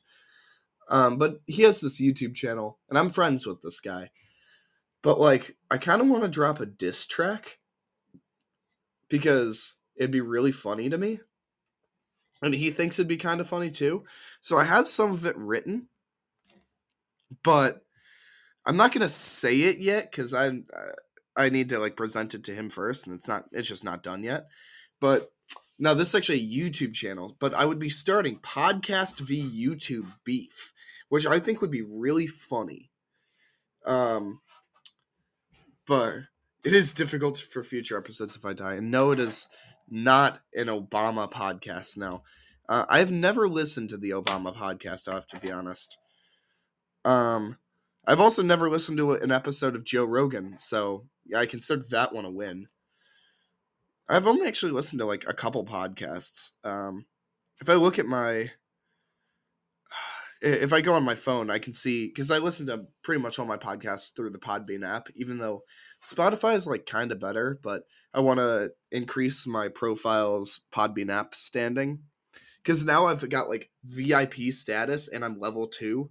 Um, 0.88 1.18
but 1.18 1.40
he 1.46 1.62
has 1.62 1.80
this 1.80 2.00
YouTube 2.00 2.34
channel, 2.34 2.78
and 2.88 2.98
I'm 2.98 3.10
friends 3.10 3.46
with 3.46 3.60
this 3.60 3.80
guy. 3.80 4.10
But 5.02 5.20
like, 5.20 5.56
I 5.70 5.78
kind 5.78 6.00
of 6.00 6.08
want 6.08 6.22
to 6.22 6.28
drop 6.28 6.60
a 6.60 6.66
diss 6.66 7.06
track 7.06 7.58
because 9.08 9.76
it'd 9.96 10.10
be 10.10 10.20
really 10.20 10.52
funny 10.52 10.88
to 10.88 10.98
me, 10.98 11.20
and 12.40 12.54
he 12.54 12.70
thinks 12.70 12.98
it'd 12.98 13.08
be 13.08 13.16
kind 13.16 13.40
of 13.40 13.48
funny 13.48 13.70
too. 13.70 14.04
So 14.40 14.56
I 14.56 14.64
have 14.64 14.86
some 14.86 15.10
of 15.10 15.26
it 15.26 15.36
written, 15.36 15.88
but 17.42 17.84
I'm 18.68 18.76
not 18.76 18.92
gonna 18.92 19.08
say 19.08 19.62
it 19.62 19.78
yet 19.78 20.10
because 20.10 20.34
I 20.34 20.52
I 21.36 21.48
need 21.48 21.70
to 21.70 21.78
like 21.78 21.96
present 21.96 22.34
it 22.34 22.44
to 22.44 22.54
him 22.54 22.70
first, 22.70 23.06
and 23.06 23.16
it's 23.16 23.26
not 23.26 23.46
it's 23.52 23.68
just 23.68 23.84
not 23.84 24.04
done 24.04 24.22
yet. 24.22 24.46
But 25.00 25.32
now 25.78 25.94
this 25.94 26.08
is 26.08 26.14
actually 26.14 26.40
a 26.40 26.48
YouTube 26.48 26.92
channel, 26.92 27.36
but 27.40 27.54
I 27.54 27.64
would 27.64 27.78
be 27.78 27.90
starting 27.90 28.38
podcast 28.38 29.20
v 29.20 29.42
YouTube 29.42 30.12
beef 30.24 30.74
which 31.08 31.26
I 31.26 31.38
think 31.38 31.60
would 31.60 31.70
be 31.70 31.82
really 31.82 32.26
funny. 32.26 32.90
Um, 33.86 34.40
but 35.86 36.14
it 36.64 36.72
is 36.72 36.92
difficult 36.92 37.38
for 37.38 37.62
future 37.62 37.96
episodes 37.96 38.36
if 38.36 38.44
I 38.44 38.52
die. 38.52 38.74
And 38.74 38.90
no, 38.90 39.12
it 39.12 39.20
is 39.20 39.48
not 39.88 40.40
an 40.54 40.66
Obama 40.66 41.30
podcast 41.30 41.96
now. 41.96 42.22
Uh, 42.68 42.84
I've 42.88 43.10
never 43.10 43.48
listened 43.48 43.90
to 43.90 43.96
the 43.96 44.10
Obama 44.10 44.54
podcast. 44.54 45.08
I 45.08 45.14
have 45.14 45.26
to 45.28 45.40
be 45.40 45.50
honest. 45.50 45.96
Um, 47.04 47.56
I've 48.08 48.20
also 48.20 48.42
never 48.42 48.70
listened 48.70 48.96
to 48.96 49.12
an 49.12 49.30
episode 49.30 49.76
of 49.76 49.84
Joe 49.84 50.04
Rogan, 50.04 50.56
so 50.56 51.04
I 51.36 51.44
consider 51.44 51.84
that 51.90 52.14
one 52.14 52.24
a 52.24 52.30
win. 52.30 52.68
I've 54.08 54.26
only 54.26 54.48
actually 54.48 54.72
listened 54.72 55.00
to 55.00 55.04
like 55.04 55.26
a 55.28 55.34
couple 55.34 55.62
podcasts. 55.66 56.52
Um, 56.64 57.04
if 57.60 57.68
I 57.68 57.74
look 57.74 57.98
at 57.98 58.06
my 58.06 58.50
if 60.40 60.72
I 60.72 60.80
go 60.80 60.94
on 60.94 61.02
my 61.02 61.16
phone, 61.16 61.50
I 61.50 61.58
can 61.58 61.74
see 61.74 62.06
because 62.06 62.30
I 62.30 62.38
listen 62.38 62.68
to 62.68 62.86
pretty 63.02 63.20
much 63.20 63.38
all 63.38 63.44
my 63.44 63.58
podcasts 63.58 64.16
through 64.16 64.30
the 64.30 64.38
Podbean 64.38 64.88
app, 64.88 65.08
even 65.14 65.36
though 65.36 65.64
Spotify 66.02 66.54
is 66.54 66.66
like 66.66 66.86
kind 66.86 67.12
of 67.12 67.20
better, 67.20 67.60
but 67.62 67.82
I 68.14 68.20
want 68.20 68.40
to 68.40 68.70
increase 68.90 69.46
my 69.46 69.68
profile's 69.68 70.60
Podbean 70.72 71.10
app 71.10 71.34
standing 71.34 71.98
because 72.62 72.86
now 72.86 73.04
I've 73.04 73.28
got 73.28 73.50
like 73.50 73.68
VIP 73.84 74.50
status 74.52 75.08
and 75.08 75.22
I'm 75.26 75.38
level 75.38 75.66
two, 75.66 76.08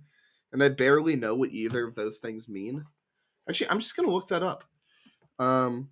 and 0.51 0.63
I 0.63 0.69
barely 0.69 1.15
know 1.15 1.35
what 1.35 1.51
either 1.51 1.85
of 1.85 1.95
those 1.95 2.17
things 2.17 2.49
mean. 2.49 2.85
Actually, 3.49 3.69
I'm 3.69 3.79
just 3.79 3.95
gonna 3.95 4.11
look 4.11 4.27
that 4.29 4.43
up. 4.43 4.63
Um, 5.39 5.89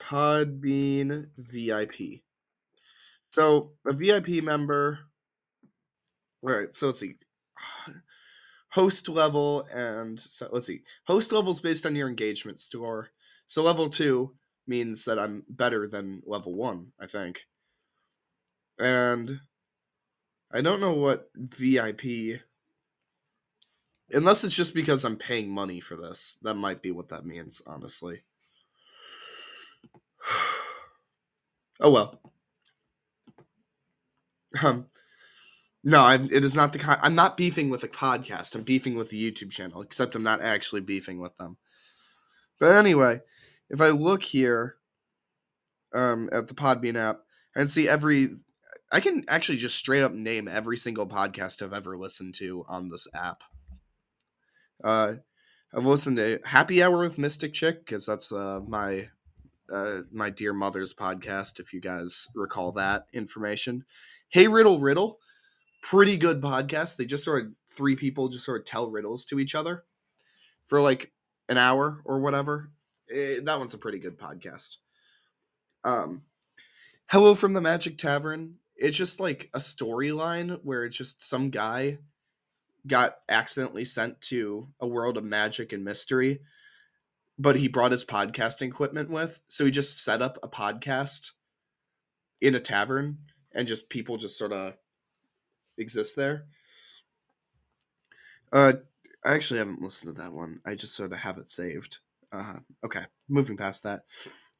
Podbean 0.00 1.28
VIP. 1.38 2.22
So 3.30 3.72
a 3.86 3.92
VIP 3.92 4.42
member 4.42 5.00
all 6.44 6.50
right, 6.50 6.74
so 6.74 6.86
let's 6.86 7.00
see. 7.00 7.14
Host 8.70 9.08
level 9.08 9.66
and 9.72 10.18
so 10.20 10.48
let's 10.52 10.66
see. 10.66 10.80
Host 11.06 11.32
level 11.32 11.52
is 11.52 11.60
based 11.60 11.86
on 11.86 11.96
your 11.96 12.08
engagement 12.08 12.60
score. 12.60 13.08
So 13.46 13.62
level 13.62 13.88
two, 13.88 14.34
means 14.66 15.04
that 15.04 15.18
I'm 15.18 15.44
better 15.48 15.86
than 15.86 16.22
level 16.26 16.54
one, 16.54 16.88
I 17.00 17.06
think. 17.06 17.44
And 18.78 19.40
I 20.52 20.60
don't 20.60 20.80
know 20.80 20.94
what 20.94 21.30
VIP 21.36 22.40
unless 24.14 24.44
it's 24.44 24.56
just 24.56 24.74
because 24.74 25.04
I'm 25.04 25.16
paying 25.16 25.50
money 25.50 25.80
for 25.80 25.96
this. 25.96 26.38
That 26.42 26.54
might 26.54 26.82
be 26.82 26.90
what 26.90 27.08
that 27.08 27.26
means, 27.26 27.62
honestly. 27.66 28.22
oh 31.80 31.90
well. 31.90 32.20
Um 34.62 34.86
no, 35.86 36.02
I'm, 36.02 36.24
it 36.32 36.44
is 36.44 36.56
not 36.56 36.72
the 36.72 36.98
I'm 37.02 37.14
not 37.14 37.36
beefing 37.36 37.68
with 37.68 37.84
a 37.84 37.88
podcast. 37.88 38.54
I'm 38.54 38.62
beefing 38.62 38.94
with 38.94 39.10
the 39.10 39.30
YouTube 39.30 39.50
channel, 39.50 39.82
except 39.82 40.16
I'm 40.16 40.22
not 40.22 40.40
actually 40.40 40.80
beefing 40.80 41.20
with 41.20 41.36
them. 41.36 41.58
But 42.58 42.72
anyway, 42.72 43.20
if 43.68 43.82
I 43.82 43.88
look 43.88 44.22
here 44.22 44.76
um, 45.92 46.30
at 46.32 46.48
the 46.48 46.54
Podbean 46.54 46.96
app 46.96 47.20
and 47.54 47.68
see 47.68 47.86
every, 47.86 48.30
I 48.92 49.00
can 49.00 49.24
actually 49.28 49.58
just 49.58 49.76
straight 49.76 50.02
up 50.02 50.14
name 50.14 50.48
every 50.48 50.78
single 50.78 51.06
podcast 51.06 51.60
I've 51.60 51.74
ever 51.74 51.98
listened 51.98 52.34
to 52.36 52.64
on 52.66 52.88
this 52.88 53.06
app. 53.14 53.44
Uh, 54.82 55.14
I've 55.76 55.86
listened 55.86 56.16
to 56.18 56.40
Happy 56.44 56.82
Hour 56.82 57.00
with 57.00 57.18
Mystic 57.18 57.52
Chick 57.52 57.84
because 57.84 58.06
that's 58.06 58.32
uh, 58.32 58.60
my 58.66 59.08
uh, 59.72 60.02
my 60.12 60.30
dear 60.30 60.52
mother's 60.52 60.94
podcast. 60.94 61.60
If 61.60 61.72
you 61.72 61.80
guys 61.80 62.28
recall 62.34 62.72
that 62.72 63.06
information, 63.12 63.84
Hey 64.28 64.48
Riddle 64.48 64.78
Riddle, 64.78 65.18
pretty 65.82 66.16
good 66.16 66.40
podcast. 66.40 66.96
They 66.96 67.06
just 67.06 67.24
sort 67.24 67.44
of 67.44 67.52
three 67.72 67.96
people 67.96 68.28
just 68.28 68.44
sort 68.44 68.60
of 68.60 68.66
tell 68.66 68.90
riddles 68.90 69.24
to 69.26 69.38
each 69.38 69.54
other 69.54 69.84
for 70.66 70.80
like 70.80 71.12
an 71.48 71.58
hour 71.58 72.00
or 72.04 72.20
whatever. 72.20 72.70
It, 73.08 73.38
eh, 73.38 73.40
that 73.44 73.58
one's 73.58 73.74
a 73.74 73.78
pretty 73.78 73.98
good 73.98 74.18
podcast. 74.18 74.76
Um, 75.82 76.22
Hello 77.10 77.34
from 77.34 77.52
the 77.52 77.60
Magic 77.60 77.98
Tavern. 77.98 78.54
It's 78.76 78.96
just 78.96 79.20
like 79.20 79.50
a 79.54 79.58
storyline 79.58 80.58
where 80.62 80.84
it's 80.84 80.96
just 80.96 81.22
some 81.22 81.50
guy 81.50 81.98
got 82.86 83.16
accidentally 83.28 83.84
sent 83.84 84.20
to 84.22 84.68
a 84.80 84.86
world 84.86 85.16
of 85.16 85.24
magic 85.24 85.72
and 85.72 85.84
mystery, 85.84 86.40
but 87.38 87.56
he 87.56 87.68
brought 87.68 87.92
his 87.92 88.04
podcasting 88.04 88.68
equipment 88.68 89.10
with. 89.10 89.40
So 89.48 89.64
he 89.64 89.70
just 89.70 90.02
set 90.02 90.22
up 90.22 90.38
a 90.42 90.48
podcast 90.48 91.30
in 92.40 92.54
a 92.54 92.60
tavern 92.60 93.18
and 93.52 93.68
just 93.68 93.90
people 93.90 94.16
just 94.16 94.38
sort 94.38 94.52
of 94.52 94.74
exist 95.78 96.16
there. 96.16 96.44
Uh, 98.52 98.74
I 99.24 99.34
actually 99.34 99.58
haven't 99.58 99.82
listened 99.82 100.14
to 100.14 100.22
that 100.22 100.32
one. 100.32 100.60
I 100.66 100.74
just 100.74 100.94
sort 100.94 101.12
of 101.12 101.18
have 101.18 101.38
it 101.38 101.48
saved. 101.48 101.98
Uh, 102.30 102.58
okay, 102.84 103.04
moving 103.28 103.56
past 103.56 103.84
that. 103.84 104.02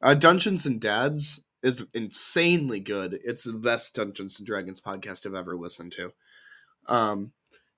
Uh, 0.00 0.14
Dungeons 0.14 0.66
and 0.66 0.80
Dads 0.80 1.44
is 1.62 1.86
insanely 1.94 2.80
good. 2.80 3.18
It's 3.24 3.44
the 3.44 3.52
best 3.52 3.94
Dungeons 3.94 4.38
and 4.38 4.46
Dragons 4.46 4.80
podcast 4.80 5.26
I've 5.26 5.34
ever 5.34 5.56
listened 5.56 5.92
to. 5.92 6.12
Um, 6.86 7.32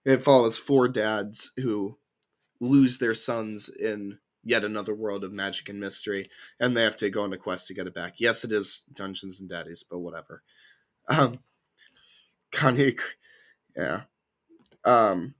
it 0.06 0.22
follows 0.22 0.56
four 0.56 0.88
dads 0.88 1.50
who 1.56 1.98
lose 2.60 2.98
their 2.98 3.14
sons 3.14 3.68
in 3.68 4.18
yet 4.44 4.64
another 4.64 4.94
world 4.94 5.24
of 5.24 5.32
magic 5.32 5.68
and 5.68 5.80
mystery, 5.80 6.30
and 6.60 6.76
they 6.76 6.82
have 6.82 6.96
to 6.96 7.10
go 7.10 7.24
on 7.24 7.32
a 7.32 7.36
quest 7.36 7.66
to 7.66 7.74
get 7.74 7.88
it 7.88 7.94
back. 7.94 8.14
Yes, 8.18 8.44
it 8.44 8.52
is 8.52 8.84
Dungeons 8.92 9.40
and 9.40 9.50
Daddies, 9.50 9.84
but 9.90 9.98
whatever. 9.98 10.42
Um, 11.08 11.34
Kanye, 12.52 12.98
yeah. 13.76 14.02
Um, 14.84 15.34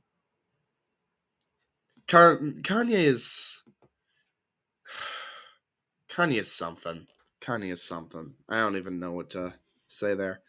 Kanye 2.08 2.90
is 2.90 3.62
Kanye 6.10 6.38
is 6.38 6.52
something. 6.52 7.06
Kanye 7.40 7.70
is 7.70 7.84
something. 7.84 8.34
I 8.48 8.58
don't 8.58 8.76
even 8.76 8.98
know 8.98 9.12
what 9.12 9.30
to 9.30 9.54
say 9.86 10.16
there. 10.16 10.40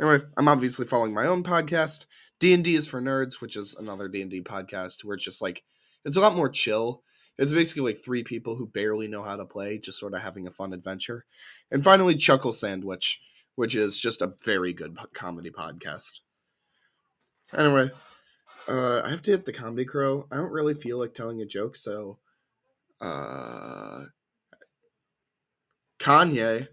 Anyway, 0.00 0.20
I'm 0.36 0.48
obviously 0.48 0.86
following 0.86 1.14
my 1.14 1.26
own 1.26 1.42
podcast. 1.42 2.06
D 2.38 2.52
and 2.52 2.62
D 2.62 2.74
is 2.74 2.86
for 2.86 3.00
nerds, 3.00 3.40
which 3.40 3.56
is 3.56 3.74
another 3.74 4.08
D 4.08 4.20
and 4.22 4.30
D 4.30 4.42
podcast 4.42 5.04
where 5.04 5.14
it's 5.14 5.24
just 5.24 5.40
like 5.40 5.62
it's 6.04 6.16
a 6.16 6.20
lot 6.20 6.36
more 6.36 6.50
chill. 6.50 7.02
It's 7.38 7.52
basically 7.52 7.92
like 7.92 8.02
three 8.02 8.22
people 8.22 8.56
who 8.56 8.66
barely 8.66 9.08
know 9.08 9.22
how 9.22 9.36
to 9.36 9.44
play, 9.44 9.78
just 9.78 9.98
sort 9.98 10.14
of 10.14 10.22
having 10.22 10.46
a 10.46 10.50
fun 10.50 10.72
adventure. 10.72 11.24
And 11.70 11.84
finally, 11.84 12.14
Chuckle 12.14 12.52
Sandwich, 12.52 13.20
which 13.56 13.74
is 13.74 13.98
just 13.98 14.22
a 14.22 14.34
very 14.44 14.72
good 14.72 14.96
comedy 15.12 15.50
podcast. 15.50 16.20
Anyway, 17.54 17.90
uh, 18.68 19.02
I 19.02 19.10
have 19.10 19.22
to 19.22 19.30
hit 19.30 19.44
the 19.44 19.52
comedy 19.52 19.84
crow. 19.84 20.26
I 20.30 20.36
don't 20.36 20.52
really 20.52 20.74
feel 20.74 20.98
like 20.98 21.14
telling 21.14 21.40
a 21.40 21.46
joke, 21.46 21.76
so 21.76 22.18
uh, 23.00 24.04
Kanye. 25.98 26.68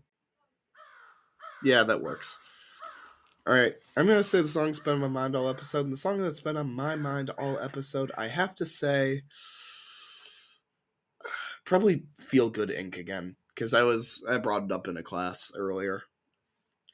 Yeah, 1.63 1.83
that 1.83 2.01
works. 2.01 2.39
All 3.45 3.53
right, 3.53 3.75
I'm 3.97 4.07
gonna 4.07 4.23
say 4.23 4.41
the 4.41 4.47
song's 4.47 4.79
been 4.79 4.93
on 4.93 5.01
my 5.01 5.07
mind 5.09 5.35
all 5.35 5.49
episode, 5.49 5.83
and 5.83 5.91
the 5.91 5.97
song 5.97 6.21
that's 6.21 6.39
been 6.39 6.55
on 6.55 6.71
my 6.71 6.95
mind 6.95 7.29
all 7.31 7.59
episode, 7.59 8.09
I 8.17 8.29
have 8.29 8.55
to 8.55 8.65
say, 8.65 9.23
probably 11.65 12.05
"Feel 12.17 12.49
Good 12.49 12.69
Inc." 12.69 12.97
again 12.97 13.35
because 13.53 13.73
I 13.73 13.83
was 13.83 14.23
I 14.29 14.37
brought 14.37 14.63
it 14.63 14.71
up 14.71 14.87
in 14.87 14.95
a 14.95 15.03
class 15.03 15.51
earlier 15.57 16.03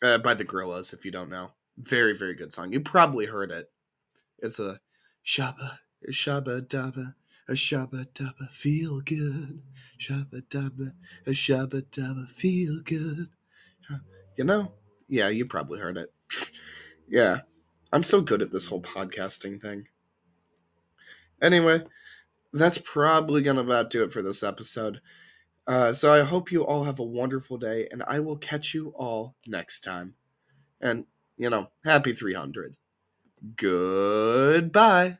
uh, 0.01 0.17
by 0.17 0.33
the 0.33 0.43
Gorillaz. 0.43 0.91
If 0.91 1.05
you 1.05 1.11
don't 1.11 1.29
know, 1.29 1.51
very 1.77 2.13
very 2.13 2.33
good 2.33 2.51
song. 2.51 2.73
You 2.73 2.81
probably 2.81 3.27
heard 3.27 3.51
it. 3.51 3.67
It's 4.39 4.57
a 4.57 4.79
shabba 5.23 5.77
shabba 6.09 6.61
dabba 6.67 7.13
a 7.47 7.51
shabba 7.51 8.05
dabba 8.13 8.49
feel 8.49 9.01
good 9.01 9.61
shabba 9.99 10.41
dabba 10.49 10.93
a 11.27 11.29
shabba 11.29 11.83
dabba 11.91 12.27
feel 12.27 12.81
good. 12.83 13.27
You 14.37 14.45
know, 14.45 14.71
yeah, 15.09 15.29
you 15.29 15.45
probably 15.45 15.79
heard 15.79 15.97
it. 15.97 16.13
yeah. 17.07 17.39
I'm 17.91 18.03
so 18.03 18.21
good 18.21 18.41
at 18.41 18.51
this 18.51 18.67
whole 18.67 18.81
podcasting 18.81 19.59
thing. 19.59 19.87
Anyway, 21.41 21.83
that's 22.53 22.77
probably 22.77 23.41
going 23.41 23.55
to 23.57 23.63
about 23.63 23.89
do 23.89 24.03
it 24.03 24.13
for 24.13 24.21
this 24.21 24.43
episode. 24.43 25.01
Uh, 25.67 25.93
so 25.93 26.13
I 26.13 26.21
hope 26.21 26.51
you 26.51 26.65
all 26.65 26.83
have 26.83 26.99
a 26.99 27.03
wonderful 27.03 27.57
day, 27.57 27.87
and 27.91 28.03
I 28.07 28.19
will 28.19 28.37
catch 28.37 28.73
you 28.73 28.89
all 28.95 29.35
next 29.47 29.81
time. 29.81 30.15
And, 30.81 31.05
you 31.37 31.49
know, 31.49 31.69
happy 31.83 32.13
300. 32.13 32.75
Goodbye. 33.55 35.17